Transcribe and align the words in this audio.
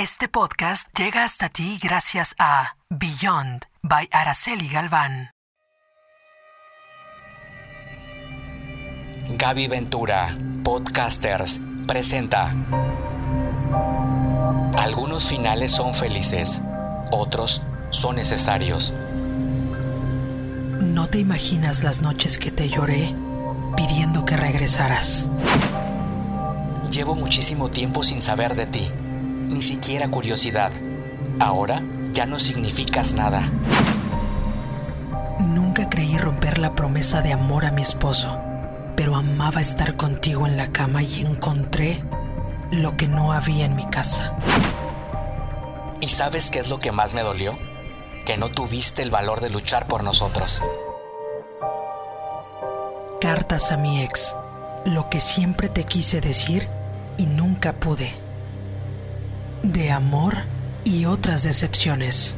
Este 0.00 0.28
podcast 0.28 0.88
llega 0.98 1.24
hasta 1.24 1.50
ti 1.50 1.78
gracias 1.78 2.34
a 2.38 2.74
Beyond 2.88 3.66
by 3.82 4.08
Araceli 4.10 4.66
Galván. 4.66 5.28
Gaby 9.28 9.68
Ventura, 9.68 10.34
Podcasters, 10.64 11.60
presenta. 11.86 12.54
Algunos 14.78 15.28
finales 15.28 15.72
son 15.72 15.92
felices, 15.92 16.62
otros 17.12 17.60
son 17.90 18.16
necesarios. 18.16 18.94
No 20.80 21.10
te 21.10 21.18
imaginas 21.18 21.84
las 21.84 22.00
noches 22.00 22.38
que 22.38 22.50
te 22.50 22.70
lloré 22.70 23.14
pidiendo 23.76 24.24
que 24.24 24.38
regresaras. 24.38 25.28
Llevo 26.90 27.14
muchísimo 27.16 27.68
tiempo 27.68 28.02
sin 28.02 28.22
saber 28.22 28.54
de 28.56 28.64
ti, 28.64 28.90
ni 29.50 29.62
siquiera 29.62 30.08
curiosidad. 30.08 30.72
Ahora 31.38 31.82
ya 32.12 32.26
no 32.26 32.38
significas 32.38 33.12
nada. 33.12 33.42
Nunca 35.38 35.88
creí 35.88 36.16
romper 36.16 36.58
la 36.58 36.74
promesa 36.74 37.22
de 37.22 37.32
amor 37.32 37.66
a 37.66 37.72
mi 37.72 37.82
esposo, 37.82 38.38
pero 38.96 39.16
amaba 39.16 39.60
estar 39.60 39.96
contigo 39.96 40.46
en 40.46 40.56
la 40.56 40.72
cama 40.72 41.02
y 41.02 41.20
encontré 41.20 42.02
lo 42.70 42.96
que 42.96 43.08
no 43.08 43.32
había 43.32 43.64
en 43.64 43.74
mi 43.74 43.86
casa. 43.86 44.36
¿Y 46.00 46.08
sabes 46.08 46.50
qué 46.50 46.60
es 46.60 46.70
lo 46.70 46.78
que 46.78 46.92
más 46.92 47.14
me 47.14 47.22
dolió? 47.22 47.58
Que 48.24 48.36
no 48.36 48.50
tuviste 48.50 49.02
el 49.02 49.10
valor 49.10 49.40
de 49.40 49.50
luchar 49.50 49.86
por 49.86 50.04
nosotros. 50.04 50.62
Cartas 53.20 53.70
a 53.70 53.76
mi 53.76 54.02
ex, 54.02 54.34
lo 54.86 55.10
que 55.10 55.20
siempre 55.20 55.68
te 55.68 55.84
quise 55.84 56.20
decir 56.20 56.68
y 57.16 57.26
nunca 57.26 57.74
pude. 57.74 58.29
De 59.62 59.90
amor 59.90 60.34
y 60.84 61.04
otras 61.04 61.42
decepciones. 61.42 62.36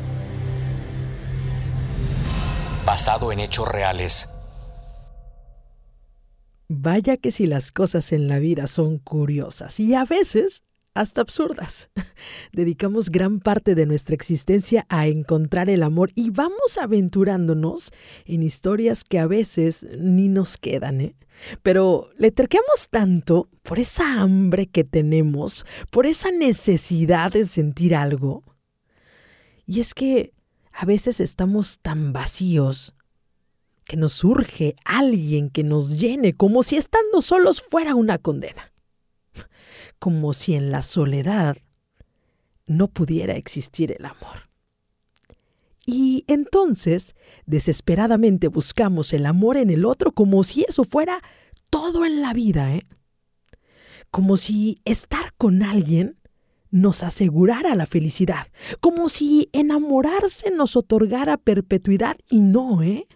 Basado 2.84 3.32
en 3.32 3.40
hechos 3.40 3.68
reales. 3.68 4.28
Vaya 6.68 7.16
que 7.16 7.30
si 7.30 7.46
las 7.46 7.70
cosas 7.70 8.12
en 8.12 8.28
la 8.28 8.38
vida 8.38 8.66
son 8.66 8.98
curiosas 8.98 9.78
y 9.78 9.94
a 9.94 10.04
veces 10.04 10.64
hasta 10.94 11.20
absurdas. 11.20 11.90
Dedicamos 12.52 13.10
gran 13.10 13.40
parte 13.40 13.74
de 13.74 13.86
nuestra 13.86 14.14
existencia 14.14 14.86
a 14.88 15.06
encontrar 15.06 15.70
el 15.70 15.82
amor 15.82 16.10
y 16.14 16.30
vamos 16.30 16.78
aventurándonos 16.80 17.92
en 18.24 18.42
historias 18.42 19.04
que 19.04 19.18
a 19.18 19.26
veces 19.26 19.86
ni 19.98 20.28
nos 20.28 20.58
quedan, 20.58 21.00
¿eh? 21.00 21.16
Pero 21.62 22.10
le 22.18 22.30
terqueamos 22.30 22.88
tanto 22.90 23.48
por 23.62 23.78
esa 23.78 24.20
hambre 24.20 24.66
que 24.66 24.84
tenemos, 24.84 25.66
por 25.90 26.06
esa 26.06 26.30
necesidad 26.30 27.32
de 27.32 27.44
sentir 27.44 27.94
algo. 27.94 28.44
Y 29.66 29.80
es 29.80 29.94
que 29.94 30.32
a 30.72 30.86
veces 30.86 31.20
estamos 31.20 31.80
tan 31.80 32.12
vacíos 32.12 32.94
que 33.84 33.96
nos 33.96 34.12
surge 34.12 34.76
alguien 34.84 35.50
que 35.50 35.64
nos 35.64 35.98
llene 35.98 36.34
como 36.34 36.62
si 36.62 36.76
estando 36.76 37.20
solos 37.20 37.60
fuera 37.60 37.94
una 37.94 38.18
condena. 38.18 38.71
Como 40.02 40.32
si 40.32 40.56
en 40.56 40.72
la 40.72 40.82
soledad 40.82 41.58
no 42.66 42.88
pudiera 42.88 43.36
existir 43.36 43.94
el 43.96 44.04
amor. 44.04 44.50
Y 45.86 46.24
entonces, 46.26 47.14
desesperadamente 47.46 48.48
buscamos 48.48 49.12
el 49.12 49.26
amor 49.26 49.56
en 49.56 49.70
el 49.70 49.84
otro 49.84 50.10
como 50.10 50.42
si 50.42 50.64
eso 50.66 50.82
fuera 50.82 51.22
todo 51.70 52.04
en 52.04 52.20
la 52.20 52.32
vida, 52.32 52.74
¿eh? 52.74 52.84
Como 54.10 54.38
si 54.38 54.80
estar 54.84 55.34
con 55.38 55.62
alguien 55.62 56.18
nos 56.72 57.04
asegurara 57.04 57.76
la 57.76 57.86
felicidad, 57.86 58.48
como 58.80 59.08
si 59.08 59.50
enamorarse 59.52 60.50
nos 60.50 60.74
otorgara 60.74 61.36
perpetuidad 61.36 62.16
y 62.28 62.40
no, 62.40 62.82
¿eh? 62.82 63.06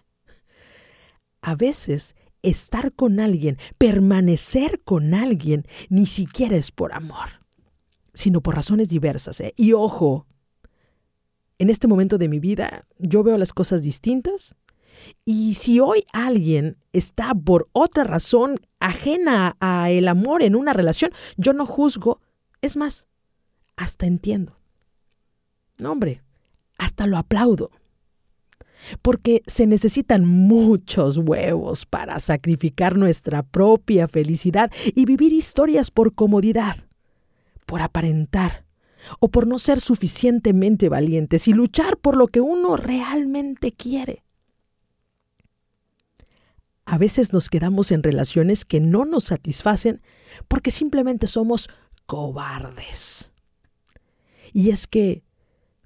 A 1.41 1.53
veces 1.53 2.15
estar 2.41 2.93
con 2.93 3.19
alguien, 3.19 3.57
permanecer 3.77 4.81
con 4.83 5.13
alguien, 5.13 5.65
ni 5.89 6.05
siquiera 6.05 6.55
es 6.55 6.71
por 6.71 6.93
amor, 6.93 7.29
sino 8.13 8.41
por 8.41 8.55
razones 8.55 8.89
diversas. 8.89 9.39
¿eh? 9.41 9.53
Y 9.57 9.73
ojo, 9.73 10.25
en 11.59 11.69
este 11.69 11.87
momento 11.87 12.17
de 12.17 12.29
mi 12.29 12.39
vida 12.39 12.81
yo 12.97 13.23
veo 13.23 13.37
las 13.37 13.53
cosas 13.53 13.83
distintas. 13.83 14.55
Y 15.25 15.53
si 15.53 15.79
hoy 15.79 16.05
alguien 16.11 16.77
está 16.91 17.33
por 17.35 17.69
otra 17.71 18.03
razón 18.03 18.59
ajena 18.79 19.55
a 19.59 19.91
el 19.91 20.07
amor 20.07 20.41
en 20.41 20.55
una 20.55 20.73
relación, 20.73 21.11
yo 21.37 21.53
no 21.53 21.65
juzgo. 21.65 22.19
Es 22.61 22.77
más, 22.77 23.07
hasta 23.75 24.07
entiendo. 24.07 24.57
No, 25.77 25.91
hombre, 25.91 26.23
hasta 26.79 27.05
lo 27.05 27.17
aplaudo. 27.17 27.69
Porque 29.01 29.43
se 29.47 29.67
necesitan 29.67 30.25
muchos 30.25 31.17
huevos 31.17 31.85
para 31.85 32.19
sacrificar 32.19 32.97
nuestra 32.97 33.43
propia 33.43 34.07
felicidad 34.07 34.71
y 34.95 35.05
vivir 35.05 35.33
historias 35.33 35.91
por 35.91 36.13
comodidad, 36.13 36.77
por 37.65 37.81
aparentar, 37.81 38.65
o 39.19 39.29
por 39.29 39.47
no 39.47 39.59
ser 39.59 39.79
suficientemente 39.79 40.89
valientes 40.89 41.47
y 41.47 41.53
luchar 41.53 41.97
por 41.97 42.15
lo 42.17 42.27
que 42.27 42.41
uno 42.41 42.77
realmente 42.77 43.71
quiere. 43.71 44.23
A 46.85 46.97
veces 46.97 47.33
nos 47.33 47.49
quedamos 47.49 47.91
en 47.91 48.01
relaciones 48.01 48.63
que 48.63 48.79
no 48.79 49.05
nos 49.05 49.25
satisfacen 49.25 50.01
porque 50.47 50.71
simplemente 50.71 51.27
somos 51.27 51.69
cobardes. 52.05 53.33
Y 54.53 54.69
es 54.69 54.87
que 54.87 55.23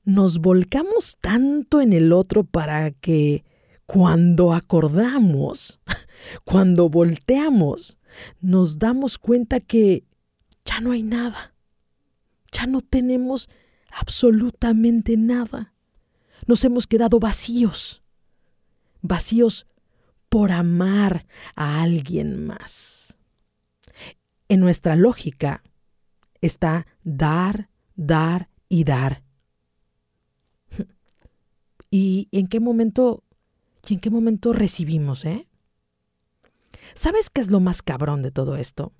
nos 0.03 0.39
volcamos 0.39 1.17
tanto 1.21 1.81
en 1.81 1.93
el 1.93 2.11
otro 2.11 2.43
para 2.43 2.91
que 2.91 3.43
cuando 3.85 4.53
acordamos, 4.53 5.79
cuando 6.43 6.89
volteamos, 6.89 7.97
nos 8.39 8.79
damos 8.79 9.17
cuenta 9.17 9.59
que 9.59 10.05
ya 10.65 10.79
no 10.79 10.91
hay 10.91 11.03
nada 11.03 11.51
ya 12.51 12.67
no 12.67 12.81
tenemos 12.81 13.49
absolutamente 13.91 15.17
nada. 15.17 15.73
Nos 16.47 16.63
hemos 16.65 16.87
quedado 16.87 17.19
vacíos, 17.19 18.03
vacíos 19.01 19.67
por 20.29 20.51
amar 20.51 21.25
a 21.55 21.81
alguien 21.81 22.45
más. 22.45 23.17
En 24.47 24.59
nuestra 24.59 24.95
lógica 24.95 25.63
está 26.41 26.87
dar, 27.03 27.69
dar 27.95 28.49
y 28.67 28.83
dar. 28.83 29.23
¿Y 31.91 32.29
en 32.31 32.47
qué 32.47 32.59
momento, 32.59 33.23
y 33.87 33.93
en 33.93 33.99
qué 33.99 34.09
momento 34.09 34.53
recibimos, 34.53 35.25
eh? 35.25 35.47
¿Sabes 36.95 37.29
qué 37.29 37.41
es 37.41 37.51
lo 37.51 37.59
más 37.59 37.83
cabrón 37.83 38.23
de 38.23 38.31
todo 38.31 38.55
esto? 38.55 38.93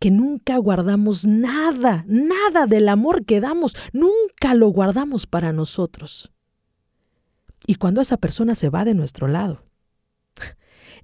que 0.00 0.10
nunca 0.10 0.56
guardamos 0.58 1.24
nada, 1.24 2.04
nada 2.06 2.66
del 2.66 2.88
amor 2.88 3.24
que 3.24 3.40
damos, 3.40 3.76
nunca 3.92 4.52
lo 4.54 4.68
guardamos 4.68 5.26
para 5.26 5.52
nosotros. 5.52 6.30
Y 7.66 7.76
cuando 7.76 8.00
esa 8.00 8.18
persona 8.18 8.54
se 8.54 8.68
va 8.68 8.84
de 8.84 8.94
nuestro 8.94 9.28
lado, 9.28 9.64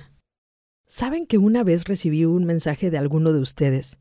¿Saben 0.87 1.27
que 1.27 1.39
una 1.39 1.65
vez 1.65 1.85
recibí 1.85 2.25
un 2.25 2.45
mensaje 2.45 2.91
de 2.91 2.99
alguno 2.99 3.33
de 3.33 3.41
ustedes? 3.41 3.99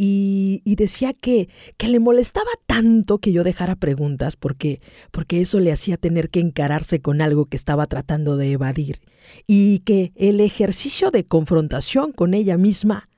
Y, 0.00 0.62
decía 0.76 1.12
que, 1.12 1.48
que 1.76 1.88
le 1.88 1.98
molestaba 1.98 2.50
tanto 2.66 3.18
que 3.18 3.32
yo 3.32 3.42
dejara 3.42 3.74
preguntas 3.74 4.36
porque, 4.36 4.80
porque 5.10 5.40
eso 5.40 5.58
le 5.58 5.72
hacía 5.72 5.96
tener 5.96 6.30
que 6.30 6.38
encararse 6.38 7.00
con 7.02 7.20
algo 7.20 7.46
que 7.46 7.56
estaba 7.56 7.84
tratando 7.86 8.36
de 8.36 8.52
evadir 8.52 9.00
y 9.48 9.80
que 9.80 10.12
el 10.14 10.40
ejercicio 10.40 11.10
de 11.10 11.26
confrontación 11.26 12.12
con 12.12 12.34
ella 12.34 12.56
misma 12.56 13.08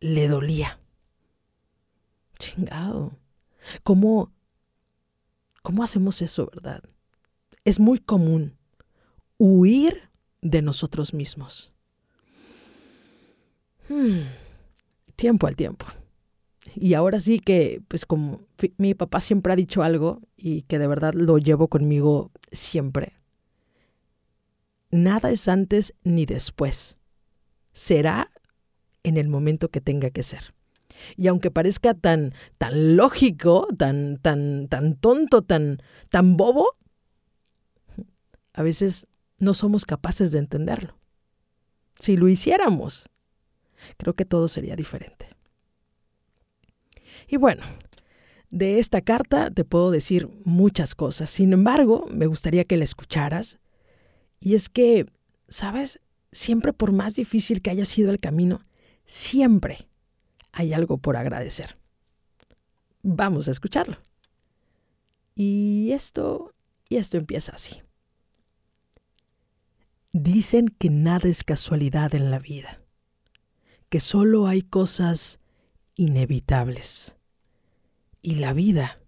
le 0.00 0.26
dolía. 0.26 0.80
Chingado. 2.38 3.18
¿Cómo, 3.82 4.32
cómo 5.62 5.84
hacemos 5.84 6.22
eso, 6.22 6.46
verdad? 6.46 6.82
Es 7.66 7.78
muy 7.78 7.98
común 7.98 8.56
huir 9.36 10.08
de 10.40 10.62
nosotros 10.62 11.12
mismos. 11.12 11.72
Hmm. 13.88 14.22
Tiempo 15.14 15.46
al 15.46 15.56
tiempo. 15.56 15.86
Y 16.74 16.94
ahora 16.94 17.18
sí 17.18 17.38
que, 17.38 17.82
pues 17.88 18.06
como 18.06 18.40
mi 18.78 18.94
papá 18.94 19.20
siempre 19.20 19.52
ha 19.52 19.56
dicho 19.56 19.82
algo 19.82 20.20
y 20.36 20.62
que 20.62 20.78
de 20.78 20.86
verdad 20.86 21.14
lo 21.14 21.38
llevo 21.38 21.68
conmigo 21.68 22.30
siempre. 22.50 23.14
Nada 24.90 25.30
es 25.30 25.48
antes 25.48 25.94
ni 26.04 26.26
después. 26.26 26.98
Será 27.72 28.30
en 29.02 29.16
el 29.16 29.28
momento 29.28 29.68
que 29.68 29.80
tenga 29.80 30.10
que 30.10 30.22
ser. 30.22 30.54
Y 31.16 31.26
aunque 31.26 31.50
parezca 31.50 31.94
tan, 31.94 32.34
tan 32.58 32.96
lógico, 32.96 33.66
tan, 33.76 34.18
tan, 34.18 34.68
tan 34.68 34.96
tonto, 34.96 35.42
tan, 35.42 35.82
tan 36.10 36.36
bobo, 36.36 36.76
a 38.52 38.62
veces 38.62 39.06
no 39.38 39.54
somos 39.54 39.86
capaces 39.86 40.30
de 40.32 40.38
entenderlo. 40.38 40.96
Si 41.98 42.16
lo 42.16 42.28
hiciéramos, 42.28 43.08
creo 43.96 44.14
que 44.14 44.24
todo 44.24 44.48
sería 44.48 44.76
diferente. 44.76 45.28
Y 47.32 47.38
bueno, 47.38 47.62
de 48.50 48.78
esta 48.78 49.00
carta 49.00 49.50
te 49.50 49.64
puedo 49.64 49.90
decir 49.90 50.28
muchas 50.44 50.94
cosas. 50.94 51.30
Sin 51.30 51.54
embargo, 51.54 52.04
me 52.12 52.26
gustaría 52.26 52.66
que 52.66 52.76
la 52.76 52.84
escucharas. 52.84 53.58
Y 54.38 54.54
es 54.54 54.68
que, 54.68 55.06
¿sabes? 55.48 55.98
Siempre 56.30 56.74
por 56.74 56.92
más 56.92 57.14
difícil 57.14 57.62
que 57.62 57.70
haya 57.70 57.86
sido 57.86 58.10
el 58.10 58.20
camino, 58.20 58.60
siempre 59.06 59.88
hay 60.52 60.74
algo 60.74 60.98
por 60.98 61.16
agradecer. 61.16 61.78
Vamos 63.02 63.48
a 63.48 63.52
escucharlo. 63.52 63.96
Y 65.34 65.92
esto, 65.92 66.52
y 66.90 66.98
esto 66.98 67.16
empieza 67.16 67.52
así. 67.52 67.80
Dicen 70.12 70.68
que 70.68 70.90
nada 70.90 71.30
es 71.30 71.44
casualidad 71.44 72.14
en 72.14 72.30
la 72.30 72.38
vida, 72.38 72.82
que 73.88 74.00
solo 74.00 74.48
hay 74.48 74.60
cosas 74.60 75.40
inevitables. 75.94 77.16
Y 78.22 78.36
la 78.36 78.52
vida 78.52 79.00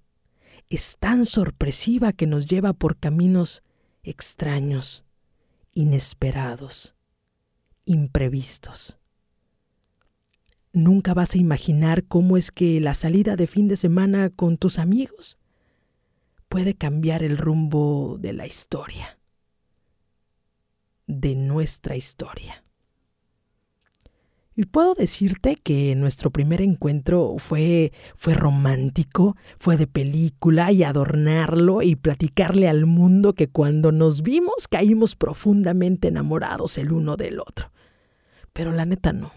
es 0.68 0.96
tan 0.98 1.24
sorpresiva 1.24 2.12
que 2.12 2.26
nos 2.26 2.46
lleva 2.46 2.72
por 2.72 2.98
caminos 2.98 3.62
extraños, 4.02 5.04
inesperados, 5.72 6.96
imprevistos. 7.84 8.98
Nunca 10.72 11.14
vas 11.14 11.34
a 11.34 11.38
imaginar 11.38 12.04
cómo 12.04 12.36
es 12.36 12.50
que 12.50 12.80
la 12.80 12.94
salida 12.94 13.36
de 13.36 13.46
fin 13.46 13.68
de 13.68 13.76
semana 13.76 14.30
con 14.30 14.58
tus 14.58 14.80
amigos 14.80 15.38
puede 16.48 16.74
cambiar 16.74 17.22
el 17.22 17.38
rumbo 17.38 18.16
de 18.18 18.32
la 18.32 18.46
historia, 18.46 19.20
de 21.06 21.36
nuestra 21.36 21.94
historia. 21.94 22.63
Y 24.56 24.66
puedo 24.66 24.94
decirte 24.94 25.56
que 25.56 25.96
nuestro 25.96 26.30
primer 26.30 26.60
encuentro 26.60 27.34
fue, 27.38 27.92
fue 28.14 28.34
romántico, 28.34 29.36
fue 29.58 29.76
de 29.76 29.88
película 29.88 30.70
y 30.70 30.84
adornarlo 30.84 31.82
y 31.82 31.96
platicarle 31.96 32.68
al 32.68 32.86
mundo 32.86 33.34
que 33.34 33.48
cuando 33.48 33.90
nos 33.90 34.22
vimos 34.22 34.68
caímos 34.68 35.16
profundamente 35.16 36.08
enamorados 36.08 36.78
el 36.78 36.92
uno 36.92 37.16
del 37.16 37.40
otro. 37.40 37.72
Pero 38.52 38.70
la 38.70 38.86
neta 38.86 39.12
no. 39.12 39.32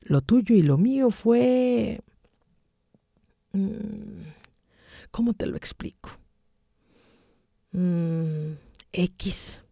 Lo 0.00 0.20
tuyo 0.20 0.54
y 0.54 0.62
lo 0.62 0.76
mío 0.76 1.10
fue... 1.10 2.00
Mm, 3.52 4.28
¿Cómo 5.10 5.32
te 5.32 5.46
lo 5.46 5.56
explico? 5.56 6.10
Mm, 7.72 8.52
X, 8.92 9.64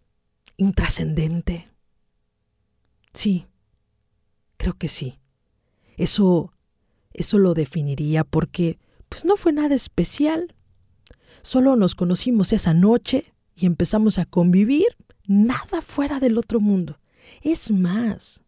intrascendente. 0.56 1.68
Sí 3.12 3.46
Creo 4.56 4.74
que 4.74 4.88
sí. 4.88 5.18
Eso 5.96 6.52
eso 7.16 7.38
lo 7.38 7.54
definiría 7.54 8.24
porque 8.24 8.78
pues 9.08 9.24
no 9.24 9.36
fue 9.36 9.52
nada 9.52 9.74
especial. 9.74 10.54
Solo 11.40 11.74
nos 11.74 11.94
conocimos 11.94 12.52
esa 12.52 12.74
noche 12.74 13.32
y 13.54 13.64
empezamos 13.64 14.18
a 14.18 14.26
convivir, 14.26 14.86
nada 15.26 15.80
fuera 15.80 16.20
del 16.20 16.36
otro 16.36 16.60
mundo. 16.60 17.00
Es 17.40 17.70
más, 17.70 18.44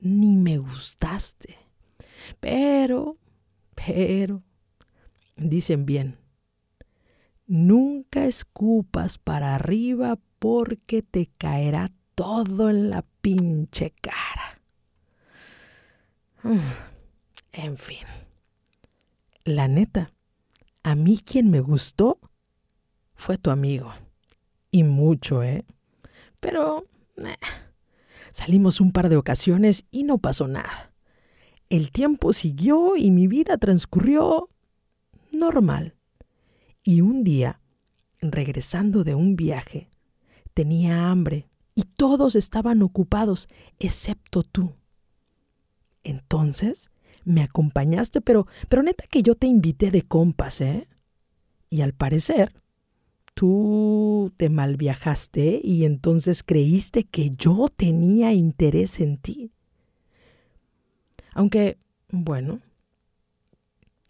ni 0.00 0.34
me 0.36 0.58
gustaste. 0.58 1.56
Pero, 2.40 3.16
pero, 3.76 4.42
dicen 5.36 5.86
bien, 5.86 6.18
nunca 7.46 8.24
escupas 8.26 9.18
para 9.18 9.54
arriba 9.54 10.18
porque 10.40 11.02
te 11.02 11.30
caerá 11.38 11.92
todo 12.16 12.70
en 12.70 12.90
la 12.90 13.04
pinche 13.20 13.92
cara. 14.00 14.55
Mm, 16.46 16.60
en 17.52 17.76
fin. 17.76 18.06
La 19.44 19.66
neta, 19.66 20.12
a 20.84 20.94
mí 20.94 21.18
quien 21.18 21.50
me 21.50 21.58
gustó 21.58 22.20
fue 23.16 23.36
tu 23.36 23.50
amigo. 23.50 23.92
Y 24.70 24.84
mucho, 24.84 25.42
¿eh? 25.42 25.64
Pero 26.38 26.86
salimos 28.32 28.80
un 28.80 28.92
par 28.92 29.08
de 29.08 29.16
ocasiones 29.16 29.86
y 29.90 30.04
no 30.04 30.18
pasó 30.18 30.46
nada. 30.46 30.92
El 31.68 31.90
tiempo 31.90 32.32
siguió 32.32 32.96
y 32.96 33.10
mi 33.10 33.26
vida 33.26 33.58
transcurrió 33.58 34.48
normal. 35.32 35.96
Y 36.84 37.00
un 37.00 37.24
día, 37.24 37.60
regresando 38.20 39.02
de 39.02 39.16
un 39.16 39.34
viaje, 39.34 39.90
tenía 40.54 41.10
hambre 41.10 41.48
y 41.74 41.82
todos 41.82 42.36
estaban 42.36 42.82
ocupados, 42.82 43.48
excepto 43.80 44.44
tú. 44.44 44.74
Entonces, 46.06 46.90
me 47.24 47.42
acompañaste, 47.42 48.20
pero, 48.20 48.46
pero 48.68 48.82
neta 48.82 49.04
que 49.08 49.22
yo 49.22 49.34
te 49.34 49.46
invité 49.46 49.90
de 49.90 50.02
compas, 50.02 50.60
¿eh? 50.60 50.88
Y 51.68 51.80
al 51.80 51.92
parecer, 51.92 52.52
tú 53.34 54.32
te 54.36 54.48
malviajaste 54.48 55.60
y 55.62 55.84
entonces 55.84 56.42
creíste 56.42 57.04
que 57.04 57.30
yo 57.30 57.66
tenía 57.68 58.32
interés 58.32 59.00
en 59.00 59.18
ti. 59.18 59.50
Aunque, 61.34 61.78
bueno, 62.10 62.62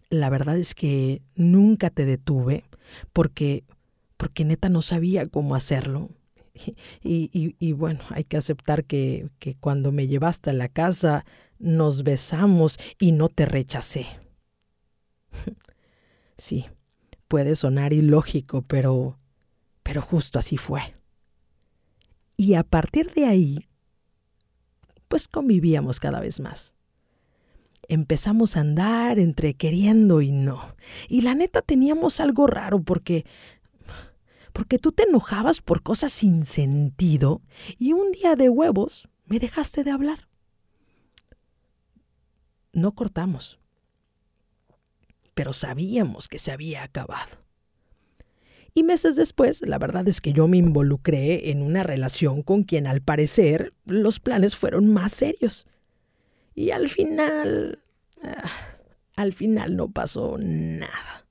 la 0.09 0.29
verdad 0.29 0.57
es 0.57 0.75
que 0.75 1.21
nunca 1.35 1.89
te 1.89 2.05
detuve 2.05 2.63
porque, 3.11 3.65
porque 4.15 4.45
neta 4.45 4.69
no 4.69 4.81
sabía 4.81 5.27
cómo 5.27 5.55
hacerlo. 5.55 6.09
Y, 7.03 7.29
y, 7.31 7.55
y 7.59 7.73
bueno, 7.73 7.99
hay 8.09 8.23
que 8.23 8.35
aceptar 8.35 8.85
que, 8.85 9.29
que 9.37 9.53
cuando 9.55 9.91
me 9.91 10.07
llevaste 10.07 10.49
a 10.49 10.53
la 10.53 10.69
casa 10.69 11.23
nos 11.59 12.03
besamos 12.03 12.79
y 12.99 13.11
no 13.11 13.29
te 13.29 13.45
rechacé. 13.45 14.05
sí, 16.37 16.65
puede 17.27 17.55
sonar 17.55 17.93
ilógico, 17.93 18.61
pero 18.61 19.17
pero 19.87 20.01
justo 20.01 20.37
así 20.37 20.57
fue. 20.57 20.81
Y 22.35 22.55
a 22.55 22.63
partir 22.63 23.13
de 23.13 23.25
ahí, 23.25 23.69
pues 25.07 25.29
convivíamos 25.29 26.01
cada 26.01 26.19
vez 26.19 26.41
más. 26.41 26.75
empezamos 27.87 28.57
a 28.57 28.59
andar 28.59 29.17
entre 29.17 29.53
queriendo 29.53 30.21
y 30.21 30.33
no. 30.33 30.61
Y 31.07 31.21
la 31.21 31.35
neta 31.35 31.61
teníamos 31.61 32.19
algo 32.19 32.45
raro 32.47 32.81
porque 32.81 33.25
porque 34.51 34.77
tú 34.77 34.91
te 34.91 35.03
enojabas 35.03 35.61
por 35.61 35.83
cosas 35.83 36.11
sin 36.11 36.43
sentido 36.43 37.41
y 37.77 37.93
un 37.93 38.11
día 38.11 38.35
de 38.35 38.49
huevos 38.49 39.07
me 39.25 39.39
dejaste 39.39 39.85
de 39.85 39.91
hablar. 39.91 40.27
No 42.77 42.91
cortamos, 42.91 43.57
pero 45.33 45.51
sabíamos 45.51 46.27
que 46.27 46.37
se 46.37 46.51
había 46.51 46.83
acabado. 46.83 47.43
Y 48.75 48.83
meses 48.83 49.15
después, 49.15 49.61
la 49.65 49.79
verdad 49.79 50.07
es 50.07 50.21
que 50.21 50.31
yo 50.31 50.47
me 50.47 50.57
involucré 50.57 51.49
en 51.49 51.63
una 51.63 51.81
relación 51.81 52.43
con 52.43 52.61
quien 52.61 52.85
al 52.85 53.01
parecer 53.01 53.73
los 53.85 54.19
planes 54.19 54.55
fueron 54.55 54.93
más 54.93 55.11
serios. 55.11 55.65
Y 56.53 56.69
al 56.69 56.87
final... 56.87 57.79
Ah, 58.21 58.47
al 59.15 59.33
final 59.33 59.75
no 59.75 59.89
pasó 59.89 60.37
nada. 60.37 61.25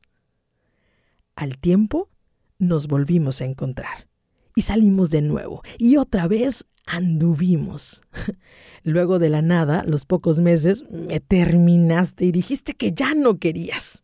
Al 1.37 1.59
tiempo 1.59 2.11
nos 2.59 2.89
volvimos 2.89 3.41
a 3.41 3.45
encontrar 3.45 4.09
y 4.57 4.63
salimos 4.63 5.11
de 5.11 5.23
nuevo 5.23 5.63
y 5.79 5.97
otra 5.97 6.27
vez 6.27 6.67
anduvimos. 6.87 8.03
Luego 8.83 9.19
de 9.19 9.29
la 9.29 9.43
nada, 9.43 9.85
los 9.85 10.07
pocos 10.07 10.39
meses, 10.39 10.85
me 10.91 11.21
terminaste 11.21 12.25
y 12.25 12.33
dijiste 12.33 12.75
que 12.75 12.93
ya 12.93 13.15
no 13.15 13.39
querías. 13.39 14.03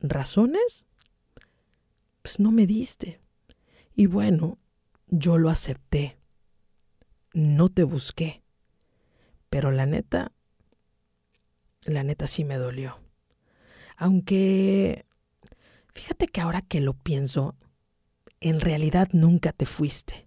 ¿Razones? 0.00 0.86
pues 2.24 2.40
no 2.40 2.50
me 2.50 2.66
diste. 2.66 3.20
Y 3.94 4.06
bueno, 4.06 4.56
yo 5.08 5.36
lo 5.36 5.50
acepté. 5.50 6.16
No 7.34 7.68
te 7.68 7.84
busqué. 7.84 8.42
Pero 9.50 9.70
la 9.70 9.84
neta, 9.84 10.32
la 11.84 12.02
neta 12.02 12.26
sí 12.26 12.42
me 12.42 12.56
dolió. 12.56 12.98
Aunque, 13.98 15.04
fíjate 15.92 16.26
que 16.26 16.40
ahora 16.40 16.62
que 16.62 16.80
lo 16.80 16.94
pienso, 16.94 17.56
en 18.40 18.58
realidad 18.58 19.10
nunca 19.12 19.52
te 19.52 19.66
fuiste. 19.66 20.23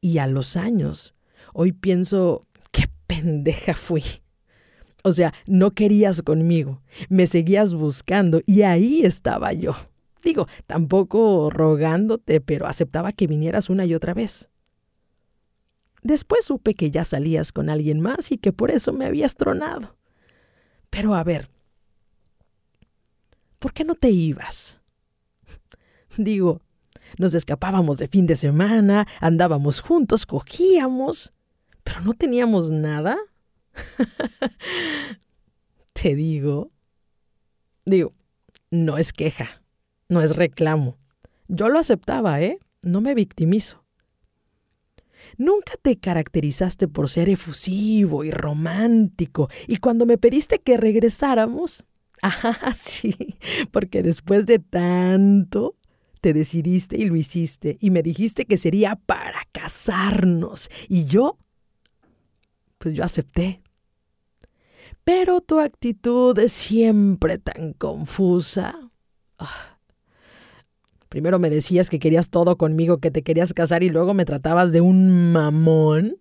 Y 0.00 0.18
a 0.18 0.26
los 0.26 0.56
años, 0.56 1.14
hoy 1.52 1.72
pienso, 1.72 2.42
qué 2.72 2.84
pendeja 3.06 3.74
fui. 3.74 4.04
O 5.02 5.12
sea, 5.12 5.32
no 5.46 5.70
querías 5.70 6.22
conmigo, 6.22 6.82
me 7.08 7.26
seguías 7.26 7.74
buscando 7.74 8.40
y 8.44 8.62
ahí 8.62 9.02
estaba 9.02 9.52
yo. 9.52 9.74
Digo, 10.24 10.48
tampoco 10.66 11.50
rogándote, 11.50 12.40
pero 12.40 12.66
aceptaba 12.66 13.12
que 13.12 13.28
vinieras 13.28 13.70
una 13.70 13.84
y 13.84 13.94
otra 13.94 14.14
vez. 14.14 14.50
Después 16.02 16.44
supe 16.44 16.74
que 16.74 16.90
ya 16.90 17.04
salías 17.04 17.52
con 17.52 17.70
alguien 17.70 18.00
más 18.00 18.32
y 18.32 18.38
que 18.38 18.52
por 18.52 18.72
eso 18.72 18.92
me 18.92 19.06
habías 19.06 19.36
tronado. 19.36 19.96
Pero 20.90 21.14
a 21.14 21.22
ver, 21.22 21.50
¿por 23.60 23.72
qué 23.72 23.84
no 23.84 23.94
te 23.94 24.10
ibas? 24.10 24.80
Digo, 26.16 26.60
nos 27.18 27.34
escapábamos 27.34 27.98
de 27.98 28.08
fin 28.08 28.26
de 28.26 28.36
semana, 28.36 29.06
andábamos 29.20 29.80
juntos, 29.80 30.26
cogíamos, 30.26 31.32
pero 31.84 32.00
no 32.00 32.12
teníamos 32.12 32.70
nada. 32.70 33.16
te 35.92 36.14
digo, 36.14 36.70
digo, 37.84 38.12
no 38.70 38.98
es 38.98 39.12
queja 39.12 39.60
no 40.08 40.22
es 40.22 40.36
reclamo. 40.36 40.98
Yo 41.48 41.68
lo 41.68 41.78
aceptaba, 41.78 42.40
¿eh? 42.40 42.58
No 42.82 43.00
me 43.00 43.14
victimizo. 43.14 43.84
Nunca 45.38 45.74
te 45.80 45.98
caracterizaste 45.98 46.88
por 46.88 47.08
ser 47.08 47.28
efusivo 47.28 48.24
y 48.24 48.30
romántico, 48.30 49.48
y 49.66 49.78
cuando 49.78 50.06
me 50.06 50.18
pediste 50.18 50.60
que 50.60 50.76
regresáramos, 50.76 51.84
ah, 52.22 52.72
sí, 52.72 53.36
porque 53.72 54.02
después 54.02 54.46
de 54.46 54.60
tanto, 54.60 55.75
te 56.26 56.32
decidiste 56.32 56.96
y 56.96 57.04
lo 57.04 57.14
hiciste, 57.14 57.78
y 57.80 57.90
me 57.90 58.02
dijiste 58.02 58.46
que 58.46 58.56
sería 58.56 58.96
para 58.96 59.46
casarnos, 59.52 60.68
y 60.88 61.04
yo, 61.04 61.38
pues 62.78 62.94
yo 62.94 63.04
acepté. 63.04 63.62
Pero 65.04 65.40
tu 65.40 65.60
actitud 65.60 66.36
es 66.40 66.52
siempre 66.52 67.38
tan 67.38 67.74
confusa. 67.74 68.90
Ah, 69.38 69.78
Primero 71.08 71.38
me 71.38 71.48
decías 71.48 71.88
que 71.88 72.00
querías 72.00 72.28
todo 72.28 72.56
conmigo, 72.56 72.98
que 72.98 73.12
te 73.12 73.22
querías 73.22 73.54
casar 73.54 73.84
y 73.84 73.90
luego 73.90 74.12
me 74.12 74.24
tratabas 74.24 74.72
de 74.72 74.80
un 74.80 75.30
mamón. 75.30 76.16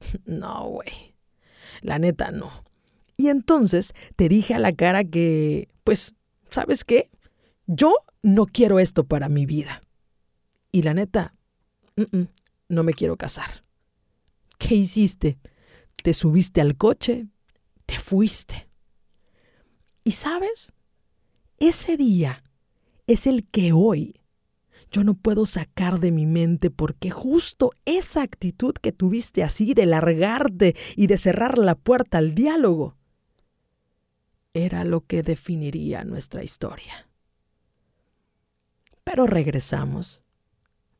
No, 0.26 0.66
güey. 0.66 1.14
La 1.80 2.00
neta 2.00 2.32
no. 2.32 2.50
Y 3.16 3.28
entonces 3.28 3.92
te 4.16 4.28
dije 4.28 4.54
a 4.54 4.58
la 4.58 4.72
cara 4.72 5.04
que, 5.04 5.68
pues, 5.84 6.16
¿sabes 6.50 6.82
qué? 6.82 7.08
Yo 7.66 7.94
no 8.22 8.46
quiero 8.46 8.78
esto 8.78 9.04
para 9.04 9.28
mi 9.28 9.46
vida. 9.46 9.80
Y 10.72 10.82
la 10.82 10.94
neta, 10.94 11.32
no 12.68 12.82
me 12.82 12.94
quiero 12.94 13.16
casar. 13.16 13.64
¿Qué 14.58 14.74
hiciste? 14.74 15.38
Te 16.02 16.14
subiste 16.14 16.60
al 16.60 16.76
coche, 16.76 17.28
te 17.86 17.98
fuiste. 17.98 18.68
Y 20.02 20.12
sabes, 20.12 20.72
ese 21.58 21.96
día 21.96 22.42
es 23.06 23.26
el 23.26 23.46
que 23.46 23.72
hoy 23.72 24.20
yo 24.90 25.02
no 25.02 25.14
puedo 25.14 25.46
sacar 25.46 25.98
de 25.98 26.12
mi 26.12 26.26
mente 26.26 26.70
porque 26.70 27.10
justo 27.10 27.72
esa 27.84 28.22
actitud 28.22 28.74
que 28.74 28.92
tuviste 28.92 29.42
así 29.42 29.74
de 29.74 29.86
largarte 29.86 30.76
y 30.94 31.06
de 31.06 31.18
cerrar 31.18 31.58
la 31.58 31.74
puerta 31.74 32.18
al 32.18 32.34
diálogo 32.34 32.96
era 34.52 34.84
lo 34.84 35.00
que 35.00 35.22
definiría 35.22 36.04
nuestra 36.04 36.44
historia. 36.44 37.08
Pero 39.04 39.26
regresamos, 39.26 40.22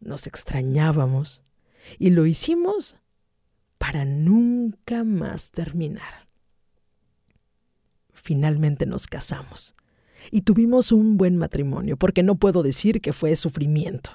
nos 0.01 0.27
extrañábamos 0.27 1.43
y 1.99 2.11
lo 2.11 2.27
hicimos 2.27 2.97
para 3.79 4.05
nunca 4.05 5.05
más 5.05 5.51
terminar. 5.51 6.29
Finalmente 8.13 8.87
nos 8.87 9.07
casamos 9.07 9.75
y 10.31 10.43
tuvimos 10.43 10.93
un 10.93 11.17
buen 11.17 11.37
matrimonio, 11.37 11.97
porque 11.97 12.23
no 12.23 12.37
puedo 12.37 12.63
decir 12.63 13.01
que 13.01 13.13
fue 13.13 13.37
sufrimiento. 13.37 14.11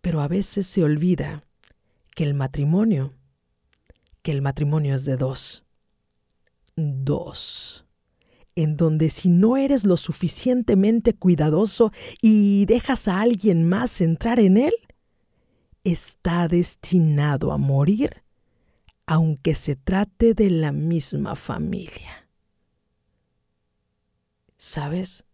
Pero 0.00 0.20
a 0.20 0.28
veces 0.28 0.66
se 0.66 0.82
olvida 0.82 1.44
que 2.14 2.24
el 2.24 2.34
matrimonio, 2.34 3.12
que 4.22 4.32
el 4.32 4.42
matrimonio 4.42 4.94
es 4.94 5.04
de 5.04 5.16
dos. 5.16 5.64
Dos. 6.76 7.83
En 8.56 8.76
donde 8.76 9.10
si 9.10 9.28
no 9.28 9.56
eres 9.56 9.84
lo 9.84 9.96
suficientemente 9.96 11.14
cuidadoso 11.14 11.92
y 12.22 12.66
dejas 12.66 13.08
a 13.08 13.20
alguien 13.20 13.68
más 13.68 14.00
entrar 14.00 14.38
en 14.38 14.56
él, 14.56 14.74
está 15.82 16.48
destinado 16.48 17.52
a 17.52 17.58
morir 17.58 18.24
aunque 19.06 19.54
se 19.54 19.76
trate 19.76 20.34
de 20.34 20.50
la 20.50 20.72
misma 20.72 21.36
familia. 21.36 22.28
¿Sabes? 24.56 25.24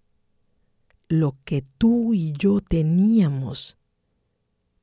Lo 1.08 1.36
que 1.44 1.62
tú 1.62 2.14
y 2.14 2.32
yo 2.32 2.60
teníamos 2.60 3.76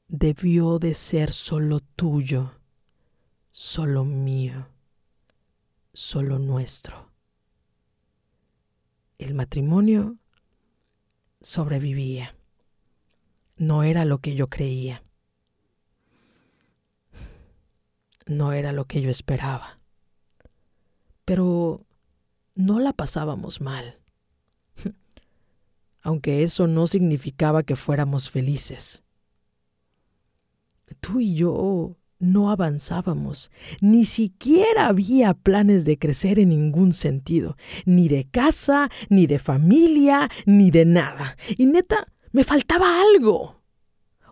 debió 0.08 0.80
de 0.80 0.94
ser 0.94 1.34
solo 1.34 1.82
tuyo, 1.82 2.54
solo 3.52 4.06
mío, 4.06 4.68
solo 5.94 6.40
nuestro. 6.40 7.12
El 9.18 9.34
matrimonio 9.34 10.18
sobrevivía. 11.42 12.36
No 13.56 13.84
era 13.84 14.06
lo 14.06 14.20
que 14.20 14.36
yo 14.36 14.48
creía. 14.50 15.04
No 18.26 18.52
era 18.54 18.72
lo 18.72 18.86
que 18.86 19.02
yo 19.02 19.10
esperaba. 19.10 19.80
Pero 21.26 21.86
no 22.56 22.80
la 22.80 22.94
pasábamos 22.94 23.62
mal 23.62 24.00
aunque 26.02 26.44
eso 26.44 26.68
no 26.68 26.88
significaba 26.88 27.64
que 27.64 27.76
fuéramos 27.76 28.30
felices. 28.30 29.04
Tú 31.02 31.20
y 31.20 31.36
yo 31.36 31.98
no 32.20 32.50
avanzábamos, 32.52 33.52
ni 33.82 34.06
siquiera 34.06 34.88
había 34.88 35.34
planes 35.34 35.86
de 35.86 35.98
crecer 35.98 36.40
en 36.40 36.50
ningún 36.50 36.94
sentido, 36.94 37.58
ni 37.86 38.08
de 38.08 38.26
casa, 38.26 38.90
ni 39.10 39.28
de 39.28 39.40
familia, 39.40 40.30
ni 40.46 40.72
de 40.72 40.86
nada. 40.86 41.38
Y 41.58 41.66
neta, 41.68 42.08
me 42.32 42.44
faltaba 42.44 43.02
algo. 43.02 43.62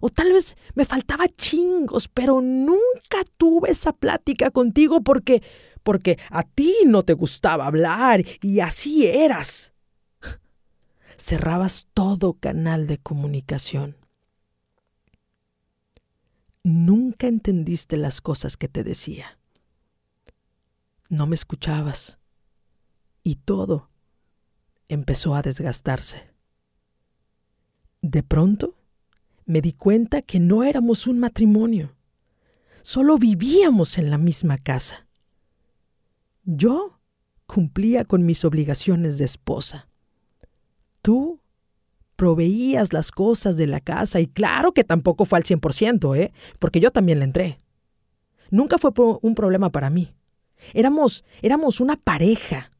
O 0.01 0.09
tal 0.09 0.33
vez 0.33 0.55
me 0.75 0.85
faltaba 0.85 1.27
chingos, 1.27 2.07
pero 2.07 2.41
nunca 2.41 3.23
tuve 3.37 3.71
esa 3.71 3.93
plática 3.93 4.51
contigo 4.51 5.01
porque 5.01 5.41
porque 5.83 6.17
a 6.31 6.41
ti 6.41 6.75
no 6.85 7.03
te 7.03 7.13
gustaba 7.13 7.67
hablar 7.67 8.23
y 8.41 8.59
así 8.59 9.05
eras 9.05 9.75
cerrabas 11.17 11.87
todo 11.93 12.33
canal 12.33 12.87
de 12.87 12.97
comunicación. 12.97 13.95
Nunca 16.67 17.27
entendiste 17.27 17.95
las 17.95 18.21
cosas 18.21 18.57
que 18.57 18.67
te 18.67 18.83
decía. 18.83 19.37
No 21.09 21.27
me 21.27 21.35
escuchabas, 21.35 22.17
y 23.21 23.35
todo 23.35 23.91
empezó 24.87 25.35
a 25.35 25.43
desgastarse. 25.43 26.33
De 28.01 28.23
pronto 28.23 28.73
me 29.45 29.61
di 29.61 29.73
cuenta 29.73 30.23
que 30.23 30.39
no 30.39 30.63
éramos 30.63 31.05
un 31.05 31.19
matrimonio, 31.19 31.95
solo 32.81 33.19
vivíamos 33.19 33.99
en 33.99 34.09
la 34.09 34.17
misma 34.17 34.57
casa. 34.57 35.05
Yo 36.45 36.99
cumplía 37.45 38.05
con 38.05 38.25
mis 38.25 38.43
obligaciones 38.43 39.19
de 39.19 39.25
esposa. 39.25 39.87
Tú 41.03 41.41
proveías 42.15 42.93
las 42.93 43.11
cosas 43.11 43.57
de 43.57 43.67
la 43.67 43.79
casa 43.79 44.19
y 44.19 44.27
claro 44.27 44.73
que 44.73 44.83
tampoco 44.83 45.25
fue 45.25 45.37
al 45.37 45.43
100%, 45.43 46.15
¿eh? 46.15 46.31
Porque 46.59 46.79
yo 46.79 46.91
también 46.91 47.19
le 47.19 47.25
entré. 47.25 47.57
Nunca 48.49 48.77
fue 48.77 48.91
un 49.21 49.35
problema 49.35 49.71
para 49.71 49.89
mí. 49.89 50.15
Éramos, 50.73 51.25
éramos 51.41 51.79
una 51.79 51.97
pareja, 51.97 52.71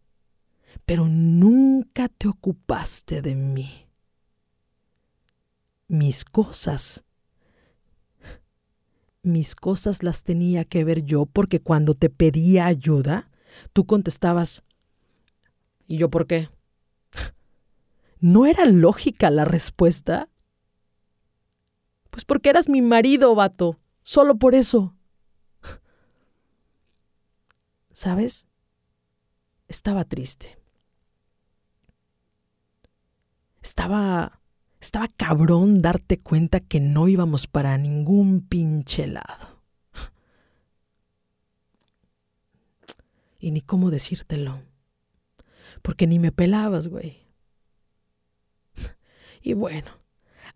pero 0.86 1.08
nunca 1.08 2.10
te 2.10 2.28
ocupaste 2.28 3.22
de 3.22 3.36
mí. 3.36 3.88
Mis 5.88 6.26
cosas, 6.26 7.04
mis 9.22 9.56
cosas 9.56 10.04
las 10.04 10.24
tenía 10.24 10.66
que 10.66 10.84
ver 10.84 11.04
yo 11.04 11.26
porque 11.26 11.60
cuando 11.60 11.94
te 11.94 12.10
pedía 12.10 12.66
ayuda, 12.66 13.30
tú 13.74 13.86
contestabas, 13.86 14.64
¿y 15.88 15.98
yo 15.98 16.10
por 16.10 16.26
qué? 16.28 16.50
¿No 18.26 18.48
era 18.48 18.66
lógica 18.66 19.30
la 19.30 19.46
respuesta? 19.46 20.30
Pues 22.10 22.26
porque 22.26 22.50
eras 22.50 22.68
mi 22.68 22.82
marido, 22.82 23.36
vato. 23.36 23.80
Solo 24.02 24.40
por 24.40 24.56
eso. 24.56 24.96
¿Sabes? 27.94 28.48
Estaba 29.68 30.06
triste. 30.06 30.58
Estaba. 33.62 34.42
Estaba 34.82 35.08
cabrón 35.08 35.84
darte 35.84 36.20
cuenta 36.20 36.62
que 36.62 36.80
no 36.80 37.08
íbamos 37.08 37.46
para 37.46 37.78
ningún 37.78 38.42
pinche 38.42 39.06
lado. 39.06 39.62
Y 43.38 43.52
ni 43.52 43.62
cómo 43.62 43.92
decírtelo. 43.92 44.64
Porque 45.84 46.08
ni 46.08 46.18
me 46.18 46.32
pelabas, 46.32 46.88
güey. 46.88 47.25
Y 49.46 49.54
bueno, 49.54 49.92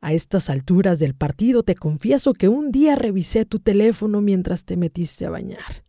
a 0.01 0.13
estas 0.13 0.49
alturas 0.49 0.97
del 0.97 1.13
partido 1.13 1.61
te 1.61 1.75
confieso 1.75 2.33
que 2.33 2.47
un 2.47 2.71
día 2.71 2.95
revisé 2.95 3.45
tu 3.45 3.59
teléfono 3.59 4.19
mientras 4.19 4.65
te 4.65 4.77
metiste 4.77 5.27
a 5.27 5.29
bañar. 5.29 5.85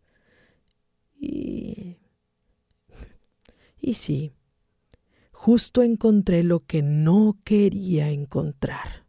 Y... 1.19 1.97
Y 3.79 3.95
sí, 3.95 4.33
justo 5.31 5.81
encontré 5.81 6.43
lo 6.43 6.59
que 6.59 6.83
no 6.83 7.39
quería 7.43 8.11
encontrar. 8.11 9.07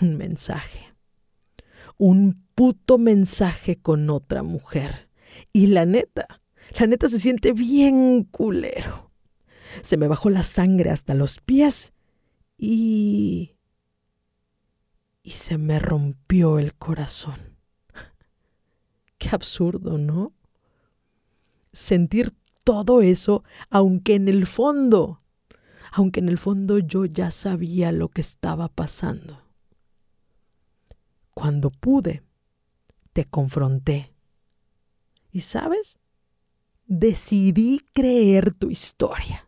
Un 0.00 0.16
mensaje. 0.16 0.94
Un 1.98 2.46
puto 2.54 2.98
mensaje 2.98 3.80
con 3.80 4.10
otra 4.10 4.44
mujer. 4.44 5.10
Y 5.52 5.66
la 5.66 5.86
neta, 5.86 6.40
la 6.78 6.86
neta 6.86 7.08
se 7.08 7.18
siente 7.18 7.52
bien 7.52 8.22
culero. 8.22 9.10
Se 9.82 9.96
me 9.96 10.06
bajó 10.06 10.30
la 10.30 10.44
sangre 10.44 10.90
hasta 10.90 11.12
los 11.12 11.40
pies 11.40 11.92
y... 12.58 13.56
y 15.22 15.30
se 15.30 15.58
me 15.58 15.78
rompió 15.78 16.58
el 16.58 16.74
corazón. 16.74 17.56
Qué 19.18 19.30
absurdo, 19.32 19.98
¿no? 19.98 20.32
Sentir 21.72 22.34
todo 22.64 23.00
eso, 23.02 23.44
aunque 23.70 24.14
en 24.14 24.28
el 24.28 24.46
fondo, 24.46 25.22
aunque 25.92 26.20
en 26.20 26.28
el 26.28 26.38
fondo 26.38 26.78
yo 26.78 27.04
ya 27.04 27.30
sabía 27.30 27.92
lo 27.92 28.08
que 28.08 28.20
estaba 28.20 28.68
pasando. 28.68 29.42
Cuando 31.32 31.70
pude, 31.70 32.22
te 33.12 33.24
confronté. 33.24 34.12
¿Y 35.30 35.40
sabes? 35.40 35.98
Decidí 36.86 37.80
creer 37.92 38.54
tu 38.54 38.70
historia. 38.70 39.45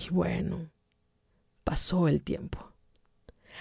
Y 0.00 0.08
bueno, 0.10 0.70
pasó 1.64 2.08
el 2.08 2.22
tiempo. 2.22 2.72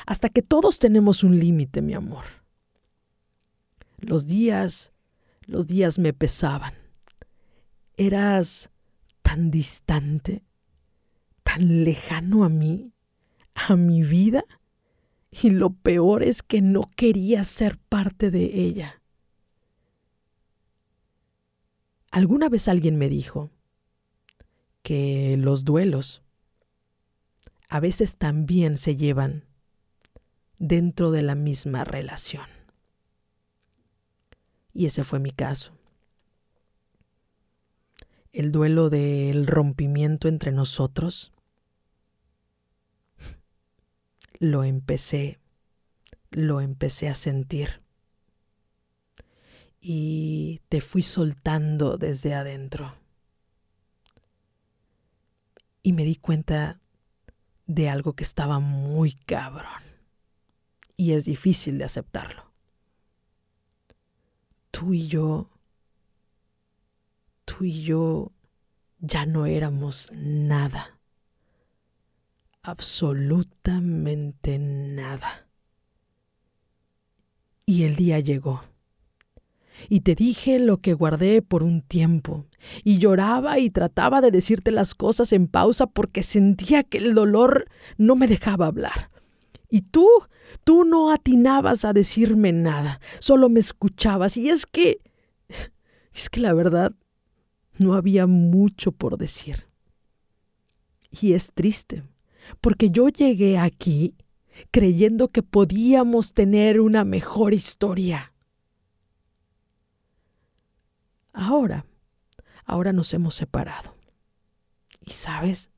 Hasta 0.06 0.30
que 0.30 0.42
todos 0.42 0.80
tenemos 0.80 1.24
un 1.24 1.38
límite, 1.38 1.82
mi 1.82 1.94
amor. 1.94 2.24
Los 3.98 4.28
días, 4.28 4.94
los 5.42 5.68
días 5.68 6.00
me 6.00 6.14
pesaban. 6.14 6.74
Eras 7.98 8.70
tan 9.22 9.52
distante, 9.52 10.44
tan 11.44 11.84
lejano 11.84 12.46
a 12.46 12.50
mí, 12.50 12.94
a 13.54 13.76
mi 13.76 14.04
vida, 14.04 14.46
y 15.32 15.50
lo 15.50 15.72
peor 15.72 16.24
es 16.24 16.42
que 16.42 16.62
no 16.62 16.88
quería 16.96 17.44
ser 17.44 17.78
parte 17.78 18.32
de 18.32 18.62
ella. 18.62 19.02
Alguna 22.12 22.48
vez 22.50 22.68
alguien 22.68 22.98
me 22.98 23.10
dijo 23.10 23.52
que 24.82 25.36
los 25.38 25.66
duelos 25.66 26.24
a 27.70 27.80
veces 27.80 28.18
también 28.18 28.80
se 28.80 28.96
llevan 28.96 29.46
dentro 30.58 31.12
de 31.12 31.22
la 31.22 31.36
misma 31.36 31.84
relación. 31.84 32.48
Y 34.74 34.86
ese 34.86 35.04
fue 35.04 35.20
mi 35.20 35.32
caso. 35.32 35.74
El 38.34 38.52
duelo 38.52 38.90
del 38.90 39.46
rompimiento 39.46 40.28
entre 40.28 40.52
nosotros 40.52 41.32
lo 44.40 44.64
empecé, 44.64 45.40
lo 46.32 46.62
empecé 46.62 47.08
a 47.08 47.16
sentir. 47.16 47.82
Y 49.80 50.62
te 50.70 50.82
fui 50.82 51.04
soltando 51.04 51.98
desde 51.98 52.34
adentro. 52.34 52.96
Y 55.84 55.94
me 55.94 56.04
di 56.04 56.16
cuenta 56.16 56.82
de 57.70 57.88
algo 57.88 58.14
que 58.14 58.24
estaba 58.24 58.60
muy 58.60 59.14
cabrón. 59.14 59.84
Y 60.98 61.14
es 61.14 61.26
difícil 61.26 61.78
de 61.78 61.84
aceptarlo. 61.86 62.52
Tú 64.72 64.94
y 64.94 65.08
yo, 65.08 65.52
tú 67.46 67.64
y 67.64 67.84
yo 67.84 68.32
ya 68.98 69.28
no 69.28 69.46
éramos 69.46 70.12
nada. 70.14 71.00
Absolutamente 72.64 74.58
nada. 74.58 75.48
Y 77.68 77.84
el 77.84 77.96
día 77.96 78.20
llegó 78.20 78.64
y 79.88 80.02
te 80.02 80.16
dije 80.16 80.60
lo 80.60 80.78
que 80.78 80.94
guardé 80.94 81.42
por 81.42 81.64
un 81.64 81.82
tiempo, 81.82 82.46
y 82.84 82.98
lloraba 82.98 83.60
y 83.60 83.70
trataba 83.70 84.22
de 84.22 84.32
decirte 84.32 84.72
las 84.72 84.96
cosas 84.96 85.32
en 85.32 85.48
pausa 85.48 85.88
porque 85.88 86.24
sentía 86.24 86.84
que 86.84 86.98
el 86.98 87.14
dolor 87.14 87.68
no 87.98 88.16
me 88.16 88.28
dejaba 88.28 88.68
hablar. 88.68 89.10
Y 89.70 89.82
tú, 89.82 90.08
tú 90.64 90.84
no 90.84 91.12
atinabas 91.12 91.86
a 91.86 91.94
decirme 91.94 92.52
nada, 92.52 93.00
solo 93.20 93.50
me 93.50 93.60
escuchabas, 93.60 94.36
y 94.36 94.50
es 94.50 94.66
que, 94.66 95.00
es 96.14 96.30
que 96.30 96.42
la 96.42 96.54
verdad, 96.54 96.94
no 97.78 97.94
había 97.94 98.28
mucho 98.28 98.92
por 98.92 99.18
decir. 99.18 99.68
Y 101.10 101.34
es 101.34 101.52
triste, 101.54 102.04
porque 102.62 102.90
yo 102.90 103.10
llegué 103.10 103.58
aquí 103.58 104.16
creyendo 104.72 105.30
que 105.30 105.44
podíamos 105.44 106.34
tener 106.34 106.82
una 106.82 107.04
mejor 107.04 107.54
historia. 107.54 108.29
Ahora, 111.42 111.86
ahora 112.66 112.92
nos 112.92 113.14
hemos 113.14 113.34
separado. 113.34 113.96
Y 115.06 115.12
sabes, 115.12 115.72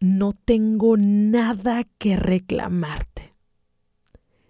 no 0.00 0.32
tengo 0.32 0.98
nada 0.98 1.84
que 1.96 2.16
reclamarte. 2.16 3.34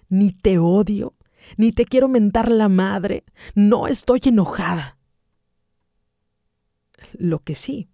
Ni 0.09 0.33
te 0.33 0.59
odio, 0.59 1.15
ni 1.57 1.71
te 1.71 1.85
quiero 1.85 2.09
mentar 2.09 2.51
la 2.51 2.69
madre. 2.69 3.25
No 3.55 3.87
estoy 3.87 4.21
enojada. 4.25 4.99
Lo 7.13 7.39
que 7.45 7.55
sí 7.55 7.89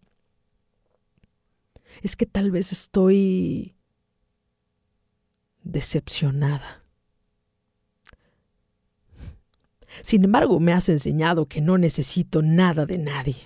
es 2.00 2.16
que 2.16 2.24
tal 2.24 2.50
vez 2.50 2.72
estoy 2.72 3.76
decepcionada. 5.62 6.81
Sin 10.00 10.24
embargo, 10.24 10.58
me 10.60 10.72
has 10.72 10.88
enseñado 10.88 11.46
que 11.46 11.60
no 11.60 11.76
necesito 11.76 12.40
nada 12.40 12.86
de 12.86 12.98
nadie, 12.98 13.36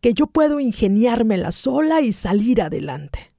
que 0.00 0.14
yo 0.14 0.26
puedo 0.26 0.60
ingeniármela 0.60 1.52
sola 1.52 2.00
y 2.00 2.12
salir 2.12 2.62
adelante. 2.62 3.32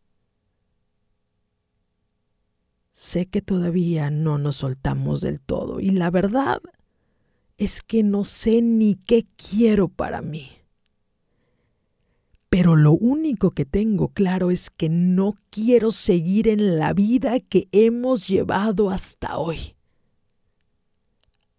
Sé 2.92 3.26
que 3.26 3.42
todavía 3.42 4.12
no 4.12 4.38
nos 4.38 4.58
soltamos 4.58 5.22
del 5.22 5.42
todo 5.42 5.80
y 5.80 5.90
la 5.90 6.12
verdad 6.12 6.62
es 7.58 7.82
que 7.82 8.04
no 8.04 8.24
sé 8.24 8.62
ni 8.62 8.96
qué 8.96 9.26
quiero 9.36 9.88
para 9.88 10.22
mí. 10.22 10.50
Pero 12.50 12.76
lo 12.76 12.92
único 12.92 13.52
que 13.52 13.66
tengo 13.66 14.10
claro 14.10 14.52
es 14.52 14.70
que 14.70 14.90
no 14.90 15.36
quiero 15.50 15.92
seguir 15.92 16.48
en 16.48 16.78
la 16.78 16.94
vida 16.94 17.40
que 17.40 17.70
hemos 17.72 18.28
llevado 18.28 18.90
hasta 18.90 19.38
hoy. 19.38 19.76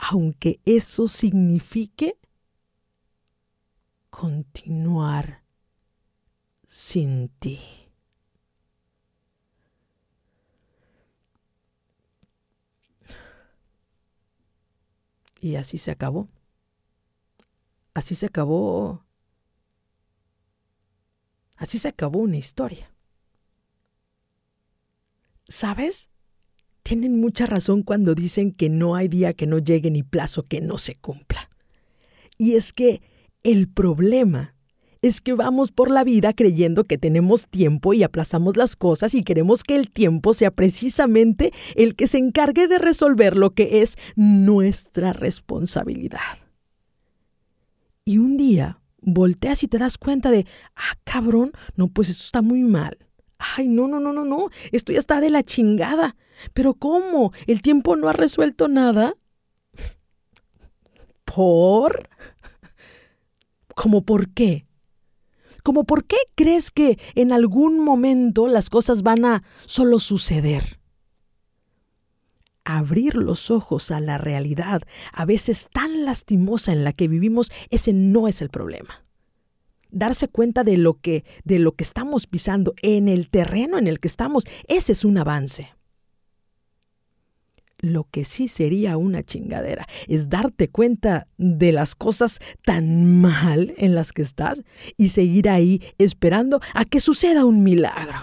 Aunque 0.05 0.61
eso 0.65 1.07
signifique 1.07 2.19
continuar 4.11 5.45
sin 6.67 7.29
ti. 7.29 7.61
Y 15.41 15.55
así 15.55 15.79
se 15.79 15.93
acabó. 15.93 16.29
Así 17.95 18.17
se 18.17 18.27
acabó. 18.27 19.05
Así 21.57 21.79
se 21.79 21.87
acabó 21.87 22.19
una 22.19 22.39
historia. 22.39 22.93
¿Sabes? 25.47 26.12
Tienen 26.83 27.21
mucha 27.21 27.47
razón 27.47 27.83
cuando 27.83 28.15
dicen 28.15 28.53
que 28.53 28.69
no 28.69 28.95
hay 28.97 29.09
día 29.09 29.35
que 29.35 29.47
no 29.47 29.59
llegue 29.59 29.91
ni 29.91 30.03
plazo 30.03 30.45
que 30.45 30.61
no 30.61 30.79
se 30.79 30.97
cumpla. 30.97 31.49
Y 32.39 32.55
es 32.55 32.73
que 32.73 33.03
el 33.43 33.69
problema 33.69 34.55
es 35.03 35.21
que 35.21 35.33
vamos 35.33 35.73
por 35.73 35.91
la 35.91 36.05
vida 36.05 36.33
creyendo 36.33 36.85
que 36.85 36.97
tenemos 36.97 37.49
tiempo 37.49 37.93
y 37.93 38.05
aplazamos 38.05 38.57
las 38.57 38.77
cosas 38.77 39.15
y 39.15 39.25
queremos 39.25 39.65
que 39.65 39.75
el 39.75 39.91
tiempo 39.91 40.33
sea 40.33 40.53
precisamente 40.53 41.53
el 41.75 41.97
que 41.97 42.07
se 42.07 42.19
encargue 42.19 42.69
de 42.69 42.79
resolver 42.79 43.37
lo 43.37 43.51
que 43.51 43.83
es 43.83 43.97
nuestra 44.15 45.13
responsabilidad. 45.13 46.39
Y 48.05 48.19
un 48.19 48.37
día 48.37 48.81
volteas 49.01 49.65
y 49.65 49.69
te 49.69 49.79
das 49.79 49.99
cuenta 49.99 50.31
de, 50.31 50.47
ah, 50.77 50.95
cabrón, 51.03 51.53
no, 51.75 51.89
pues 51.89 52.09
esto 52.09 52.23
está 52.23 52.43
muy 52.43 52.63
mal. 52.63 52.97
Ay, 53.57 53.69
no, 53.69 53.89
no, 53.89 54.01
no, 54.01 54.13
no, 54.13 54.25
no, 54.25 54.51
esto 54.71 54.93
ya 54.93 54.99
está 54.99 55.21
de 55.21 55.31
la 55.31 55.43
chingada. 55.43 56.17
Pero 56.55 56.75
¿cómo? 56.75 57.33
¿El 57.47 57.61
tiempo 57.61 57.97
no 57.97 58.09
ha 58.09 58.13
resuelto 58.13 58.69
nada? 58.69 59.15
¿Por? 61.25 62.09
¿Cómo 63.75 64.05
por 64.05 64.29
qué? 64.31 64.67
como 65.63 65.85
por 65.85 66.05
qué 66.05 66.17
crees 66.35 66.71
que 66.71 66.99
en 67.15 67.33
algún 67.33 67.79
momento 67.79 68.49
las 68.49 68.71
cosas 68.71 69.03
van 69.03 69.25
a 69.25 69.43
solo 69.65 69.99
suceder. 69.99 70.81
Abrir 72.65 73.17
los 73.17 73.51
ojos 73.51 73.91
a 73.91 74.01
la 74.01 74.19
realidad, 74.19 74.83
a 75.13 75.25
veces 75.25 75.69
tan 75.73 76.05
lastimosa 76.05 76.73
en 76.73 76.85
la 76.85 76.93
que 76.93 77.09
vivimos, 77.09 77.51
ese 77.71 77.93
no 77.93 78.29
es 78.29 78.41
el 78.41 78.51
problema. 78.51 79.05
Darse 79.93 80.27
cuenta 80.27 80.65
de 80.65 80.79
lo 80.79 80.95
que 80.95 81.25
de 81.45 81.59
lo 81.59 81.73
que 81.73 81.85
estamos 81.85 82.27
pisando 82.27 82.75
en 82.83 83.09
el 83.09 83.31
terreno 83.31 83.79
en 83.79 83.87
el 83.87 84.01
que 84.01 84.09
estamos, 84.09 84.45
ese 84.67 84.93
es 84.93 85.05
un 85.05 85.19
avance. 85.19 85.69
Lo 87.79 88.05
que 88.05 88.25
sí 88.25 88.47
sería 88.47 88.97
una 88.97 89.25
chingadera 89.25 89.87
es 90.07 90.31
darte 90.31 90.69
cuenta 90.69 91.27
de 91.37 91.73
las 91.73 91.97
cosas 91.97 92.39
tan 92.65 93.21
mal 93.21 93.75
en 93.77 93.97
las 93.97 94.13
que 94.13 94.23
estás 94.23 94.63
y 94.97 95.09
seguir 95.09 95.49
ahí 95.49 95.83
esperando 95.99 96.61
a 96.75 96.85
que 96.85 97.01
suceda 97.01 97.45
un 97.45 97.65
milagro. 97.65 98.21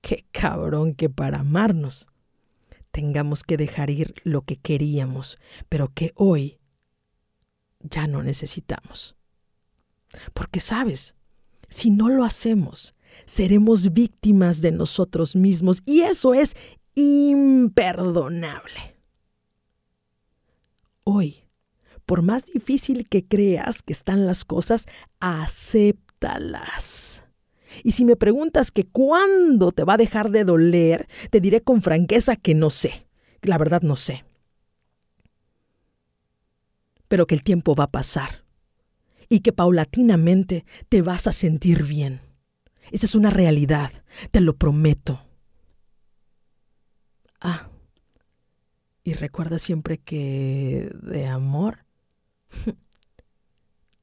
Qué 0.00 0.24
cabrón 0.30 0.94
que 0.94 1.10
para 1.10 1.40
amarnos 1.40 2.06
tengamos 2.92 3.42
que 3.42 3.56
dejar 3.56 3.90
ir 3.90 4.14
lo 4.22 4.42
que 4.42 4.56
queríamos, 4.56 5.38
pero 5.68 5.92
que 5.92 6.12
hoy 6.14 6.59
ya 7.80 8.06
no 8.06 8.22
necesitamos. 8.22 9.16
Porque 10.34 10.60
sabes, 10.60 11.14
si 11.68 11.90
no 11.90 12.08
lo 12.08 12.24
hacemos, 12.24 12.94
seremos 13.26 13.92
víctimas 13.92 14.60
de 14.60 14.72
nosotros 14.72 15.36
mismos 15.36 15.82
y 15.86 16.02
eso 16.02 16.34
es 16.34 16.54
imperdonable. 16.94 18.96
Hoy, 21.04 21.44
por 22.06 22.22
más 22.22 22.46
difícil 22.46 23.08
que 23.08 23.26
creas 23.26 23.82
que 23.82 23.92
están 23.92 24.26
las 24.26 24.44
cosas, 24.44 24.86
acéptalas. 25.20 27.24
Y 27.84 27.92
si 27.92 28.04
me 28.04 28.16
preguntas 28.16 28.72
que 28.72 28.84
cuándo 28.84 29.72
te 29.72 29.84
va 29.84 29.94
a 29.94 29.98
dejar 29.98 30.30
de 30.30 30.44
doler, 30.44 31.08
te 31.30 31.40
diré 31.40 31.62
con 31.62 31.82
franqueza 31.82 32.36
que 32.36 32.54
no 32.54 32.68
sé. 32.68 33.06
La 33.42 33.58
verdad 33.58 33.82
no 33.82 33.96
sé. 33.96 34.24
Pero 37.10 37.26
que 37.26 37.34
el 37.34 37.42
tiempo 37.42 37.74
va 37.74 37.84
a 37.84 37.90
pasar 37.90 38.44
y 39.28 39.40
que 39.40 39.52
paulatinamente 39.52 40.64
te 40.88 41.02
vas 41.02 41.26
a 41.26 41.32
sentir 41.32 41.82
bien. 41.82 42.20
Esa 42.92 43.06
es 43.06 43.16
una 43.16 43.30
realidad, 43.30 43.90
te 44.30 44.40
lo 44.40 44.56
prometo. 44.56 45.26
Ah, 47.40 47.68
y 49.02 49.14
recuerda 49.14 49.58
siempre 49.58 49.98
que 49.98 50.88
de 51.02 51.26
amor 51.26 51.84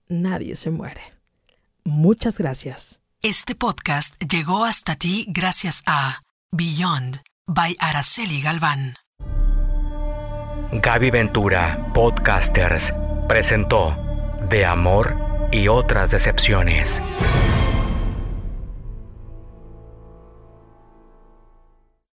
nadie 0.09 0.57
se 0.57 0.69
muere. 0.69 1.01
Muchas 1.85 2.37
gracias. 2.37 2.99
Este 3.21 3.55
podcast 3.55 4.21
llegó 4.21 4.65
hasta 4.65 4.97
ti 4.97 5.25
gracias 5.29 5.81
a 5.85 6.23
Beyond 6.51 7.21
by 7.45 7.77
Araceli 7.79 8.41
Galván. 8.41 9.06
Gaby 10.71 11.11
Ventura, 11.11 11.91
Podcasters, 11.93 12.93
presentó 13.29 13.95
De 14.49 14.65
Amor 14.65 15.15
y 15.49 15.69
otras 15.69 16.11
decepciones. 16.11 17.01